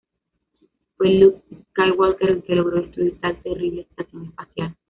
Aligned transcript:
Fue 0.97 1.11
Luke 1.13 1.43
Skywalker 1.73 2.31
el 2.31 2.41
que 2.43 2.55
logró 2.55 2.81
destruir 2.81 3.19
tal 3.21 3.39
terrible 3.43 3.81
estación 3.81 4.25
espacial. 4.29 4.75